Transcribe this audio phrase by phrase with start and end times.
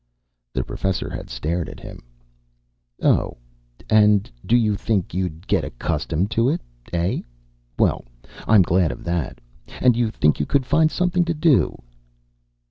[0.51, 2.01] The Professor had stared at him.
[3.03, 3.37] "Oh,
[3.91, 6.59] you do think you'd get accustomed to it,
[6.91, 7.21] eh?
[7.77, 8.05] Well,
[8.47, 9.39] I'm glad of that.
[9.79, 11.79] And you think you could find something to do?"